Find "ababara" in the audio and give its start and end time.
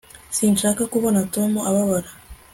1.69-2.09